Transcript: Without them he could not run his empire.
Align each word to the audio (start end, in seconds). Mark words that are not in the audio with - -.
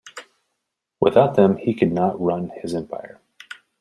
Without 0.99 1.35
them 1.35 1.57
he 1.57 1.75
could 1.75 1.91
not 1.91 2.19
run 2.19 2.49
his 2.63 2.73
empire. 2.73 3.21